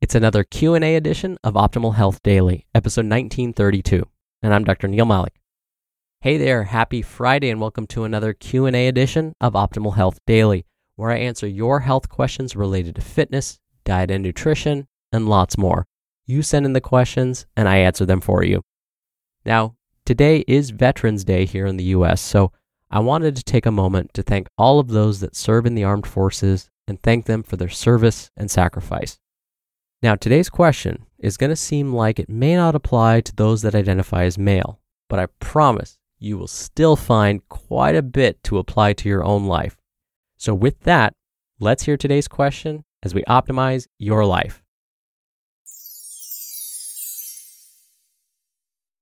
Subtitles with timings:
[0.00, 4.04] It's another Q&A edition of Optimal Health Daily, episode 1932,
[4.40, 4.86] and I'm Dr.
[4.86, 5.40] Neal Malik.
[6.20, 11.10] Hey there, happy Friday and welcome to another Q&A edition of Optimal Health Daily, where
[11.10, 15.84] I answer your health questions related to fitness, diet and nutrition, and lots more.
[16.26, 18.62] You send in the questions and I answer them for you.
[19.44, 19.74] Now,
[20.06, 22.52] today is Veterans Day here in the US, so
[22.88, 25.82] I wanted to take a moment to thank all of those that serve in the
[25.82, 29.18] armed forces and thank them for their service and sacrifice.
[30.00, 33.74] Now, today's question is going to seem like it may not apply to those that
[33.74, 38.92] identify as male, but I promise you will still find quite a bit to apply
[38.92, 39.76] to your own life.
[40.36, 41.14] So, with that,
[41.58, 44.62] let's hear today's question as we optimize your life.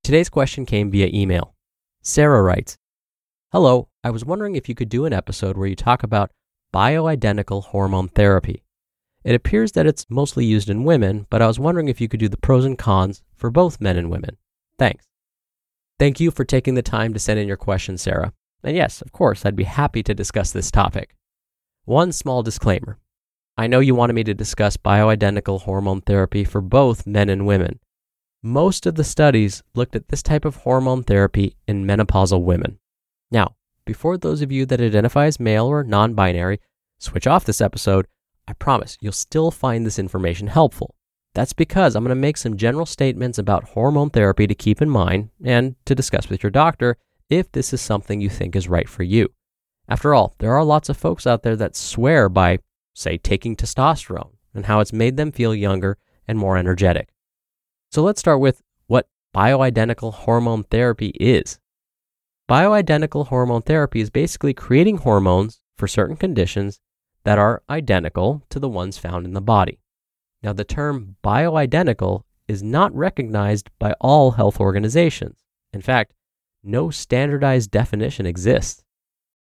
[0.02, 1.54] Today's question came via email.
[2.00, 2.78] Sarah writes
[3.52, 6.30] Hello, I was wondering if you could do an episode where you talk about
[6.72, 8.62] bioidentical hormone therapy.
[9.26, 12.20] It appears that it's mostly used in women, but I was wondering if you could
[12.20, 14.36] do the pros and cons for both men and women.
[14.78, 15.08] Thanks.
[15.98, 18.32] Thank you for taking the time to send in your question, Sarah.
[18.62, 21.16] And yes, of course, I'd be happy to discuss this topic.
[21.86, 23.00] One small disclaimer
[23.56, 27.80] I know you wanted me to discuss bioidentical hormone therapy for both men and women.
[28.44, 32.78] Most of the studies looked at this type of hormone therapy in menopausal women.
[33.32, 36.60] Now, before those of you that identify as male or non binary
[37.00, 38.06] switch off this episode,
[38.48, 40.94] I promise you'll still find this information helpful.
[41.34, 44.88] That's because I'm going to make some general statements about hormone therapy to keep in
[44.88, 46.96] mind and to discuss with your doctor
[47.28, 49.28] if this is something you think is right for you.
[49.88, 52.58] After all, there are lots of folks out there that swear by,
[52.94, 57.10] say, taking testosterone and how it's made them feel younger and more energetic.
[57.92, 61.58] So let's start with what bioidentical hormone therapy is.
[62.48, 66.80] Bioidentical hormone therapy is basically creating hormones for certain conditions
[67.26, 69.80] that are identical to the ones found in the body.
[70.44, 75.40] Now, the term bioidentical is not recognized by all health organizations.
[75.72, 76.12] In fact,
[76.62, 78.84] no standardized definition exists.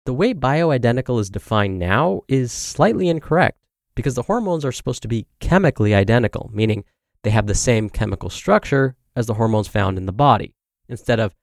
[0.05, 3.57] The way bioidentical is defined now is slightly incorrect
[3.95, 6.85] because the hormones are supposed to be chemically identical, meaning
[7.23, 10.55] they have the same chemical structure as the hormones found in the body,
[10.91, 11.35] instead of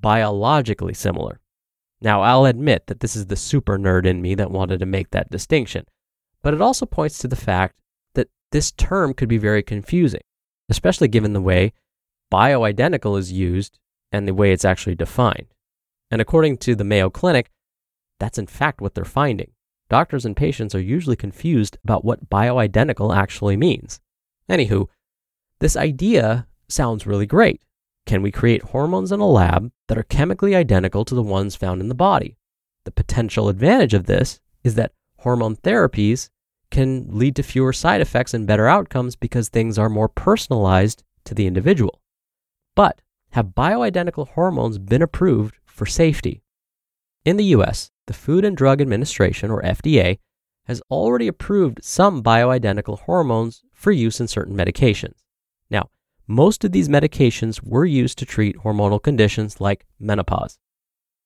[0.00, 1.40] biologically similar.
[2.02, 5.10] Now, I'll admit that this is the super nerd in me that wanted to make
[5.10, 5.84] that distinction,
[6.42, 7.78] but it also points to the fact
[8.14, 10.22] that this term could be very confusing,
[10.68, 11.72] especially given the way
[12.32, 13.78] bioidentical is used
[14.12, 15.46] and the way it's actually defined.
[16.10, 17.50] And according to the Mayo Clinic,
[18.18, 19.52] that's in fact what they're finding.
[19.88, 24.00] Doctors and patients are usually confused about what bioidentical actually means.
[24.48, 24.86] Anywho,
[25.58, 27.60] this idea sounds really great.
[28.10, 31.80] Can we create hormones in a lab that are chemically identical to the ones found
[31.80, 32.36] in the body?
[32.82, 36.28] The potential advantage of this is that hormone therapies
[36.72, 41.36] can lead to fewer side effects and better outcomes because things are more personalized to
[41.36, 42.00] the individual.
[42.74, 43.00] But
[43.30, 46.42] have bioidentical hormones been approved for safety?
[47.24, 50.18] In the US, the Food and Drug Administration, or FDA,
[50.64, 55.22] has already approved some bioidentical hormones for use in certain medications.
[55.70, 55.90] Now,
[56.30, 60.60] most of these medications were used to treat hormonal conditions like menopause.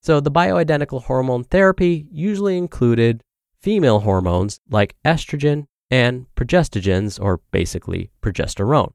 [0.00, 3.22] So, the bioidentical hormone therapy usually included
[3.60, 8.94] female hormones like estrogen and progestogens, or basically progesterone.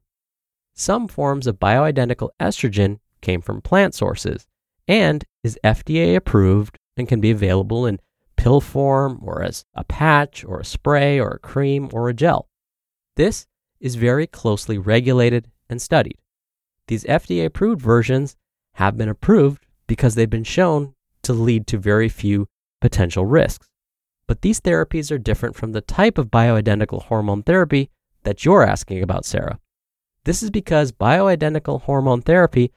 [0.74, 4.48] Some forms of bioidentical estrogen came from plant sources
[4.88, 8.00] and is FDA approved and can be available in
[8.36, 12.48] pill form or as a patch or a spray or a cream or a gel.
[13.14, 13.46] This
[13.78, 16.18] is very closely regulated and studied.
[16.88, 18.36] These FDA approved versions
[18.74, 22.48] have been approved because they've been shown to lead to very few
[22.80, 23.68] potential risks.
[24.26, 27.90] But these therapies are different from the type of bioidentical hormone therapy
[28.22, 29.58] that you're asking about, Sarah.
[30.24, 32.72] This is because bioidentical hormone therapy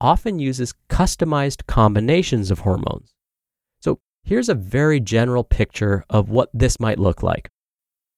[0.00, 3.14] often uses customized combinations of hormones.
[3.80, 7.50] So here's a very general picture of what this might look like.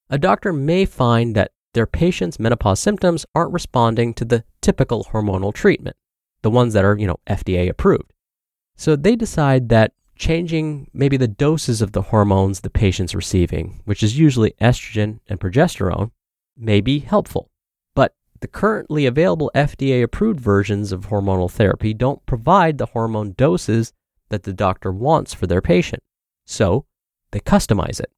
[0.09, 5.53] A doctor may find that their patient's menopause symptoms aren't responding to the typical hormonal
[5.53, 5.95] treatment,
[6.41, 8.13] the ones that are, you know, FDA approved.
[8.77, 14.03] So they decide that changing maybe the doses of the hormones the patient's receiving, which
[14.03, 16.11] is usually estrogen and progesterone,
[16.57, 17.51] may be helpful.
[17.95, 23.93] But the currently available FDA approved versions of hormonal therapy don't provide the hormone doses
[24.31, 26.03] that the doctor wants for their patient.
[26.47, 26.87] So
[27.33, 28.11] they customize it.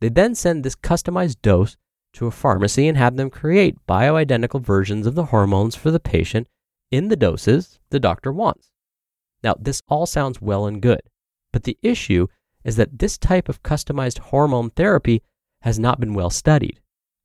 [0.00, 1.76] They then send this customized dose
[2.16, 6.48] to a pharmacy and have them create bioidentical versions of the hormones for the patient
[6.90, 8.70] in the doses the doctor wants.
[9.42, 11.02] Now, this all sounds well and good,
[11.52, 12.26] but the issue
[12.64, 15.22] is that this type of customized hormone therapy
[15.62, 16.80] has not been well studied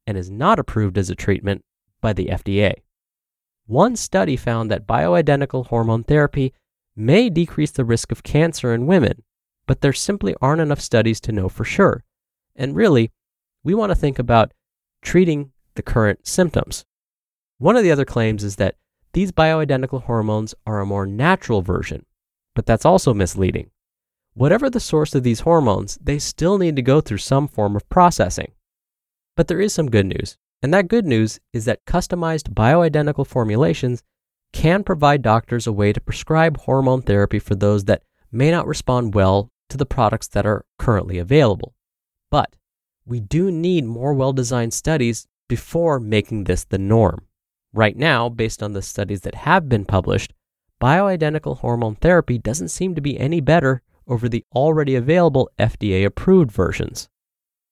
[0.06, 1.64] and is not approved as a treatment
[2.02, 2.74] by the FDA.
[3.66, 6.54] One study found that bioidentical hormone therapy
[6.96, 9.24] may decrease the risk of cancer in women,
[9.66, 12.04] but there simply aren't enough studies to know for sure.
[12.56, 13.12] And really,
[13.64, 14.52] we want to think about
[15.02, 16.86] treating the current symptoms.
[17.58, 18.76] One of the other claims is that
[19.14, 22.06] these bioidentical hormones are a more natural version,
[22.56, 23.70] but that's also misleading.
[24.34, 27.88] Whatever the source of these hormones, they still need to go through some form of
[27.90, 28.54] processing.
[29.36, 34.04] But there is some good news, and that good news is that customized bioidentical formulations
[34.54, 39.14] can provide doctors a way to prescribe hormone therapy for those that may not respond
[39.14, 41.74] well to the products that are currently available.
[42.30, 42.56] But
[43.06, 47.26] we do need more well designed studies before making this the norm.
[47.74, 50.34] Right now, based on the studies that have been published,
[50.82, 56.52] bioidentical hormone therapy doesn't seem to be any better over the already available FDA approved
[56.52, 57.08] versions.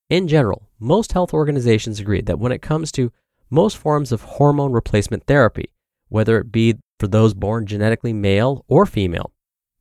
[0.10, 3.12] In general, most health organizations agree that when it comes to
[3.50, 5.70] most forms of hormone replacement therapy,
[6.08, 9.32] whether it be for those born genetically male or female,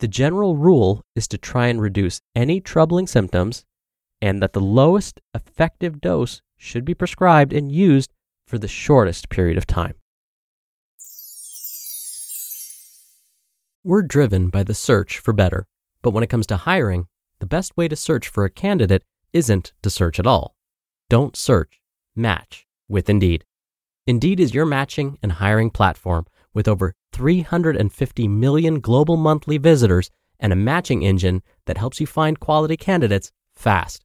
[0.00, 3.64] the general rule is to try and reduce any troubling symptoms
[4.20, 8.12] and that the lowest effective dose should be prescribed and used
[8.46, 9.94] for the shortest period of time.
[13.84, 15.66] We're driven by the search for better,
[16.02, 17.06] but when it comes to hiring,
[17.38, 20.56] the best way to search for a candidate isn't to search at all.
[21.08, 21.80] Don't search,
[22.16, 23.44] match with Indeed.
[24.06, 30.10] Indeed is your matching and hiring platform with over 350 million global monthly visitors
[30.40, 34.04] and a matching engine that helps you find quality candidates fast.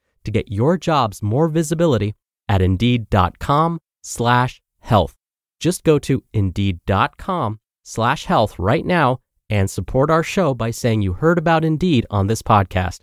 [0.23, 2.13] to get your jobs more visibility
[2.47, 5.15] at indeed.com slash health.
[5.59, 9.19] Just go to indeed.com slash health right now
[9.49, 13.01] and support our show by saying you heard about Indeed on this podcast.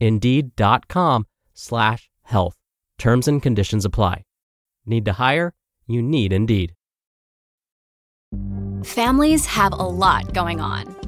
[0.00, 2.56] Indeed.com slash health.
[2.98, 4.24] Terms and conditions apply.
[4.86, 5.54] Need to hire?
[5.86, 6.74] You need Indeed.
[8.84, 11.07] Families have a lot going on.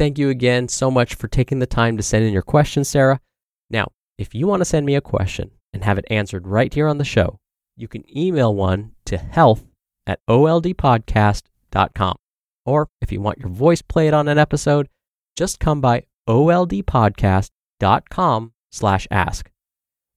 [0.00, 3.20] Thank you again so much for taking the time to send in your questions, Sarah.
[3.68, 6.88] Now, if you want to send me a question and have it answered right here
[6.88, 7.38] on the show,
[7.76, 9.62] you can email one to health
[10.06, 12.16] at oldpodcast.com.
[12.64, 14.88] Or if you want your voice played on an episode,
[15.36, 19.50] just come by oldpodcast.com slash ask.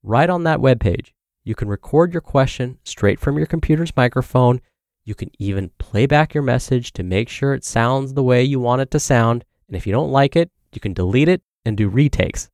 [0.02, 1.10] Right on that webpage,
[1.44, 4.62] you can record your question straight from your computer's microphone.
[5.04, 8.62] You can even play back your message to make sure it sounds the way you
[8.62, 9.44] want it to sound.
[9.74, 12.48] And if you don't like it, you can delete it and do retakes.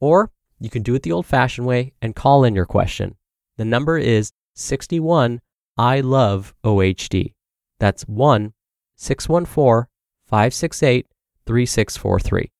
[0.00, 3.14] Or you can do it the old fashioned way and call in your question.
[3.58, 5.40] The number is 61
[5.76, 7.34] I love OHD.
[7.78, 8.54] That's 1
[8.96, 9.86] 614
[10.26, 11.06] 568
[11.46, 12.50] 3643.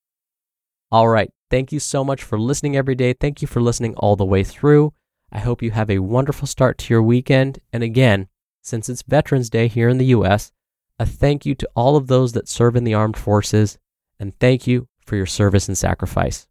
[0.93, 1.33] All right.
[1.51, 3.15] Thank you so much for listening every day.
[3.15, 4.93] Thank you for listening all the way through.
[5.33, 7.59] I hope you have a wonderful start to your weekend.
[7.73, 8.29] And again,
[8.63, 10.53] since it's Veterans Day here in the US,
[11.01, 13.77] a thank you to all of those that serve in the armed forces
[14.19, 16.47] and thank you for your service and sacrifice.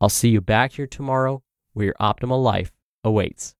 [0.00, 1.42] I'll see you back here tomorrow
[1.72, 3.54] where your optimal life awaits.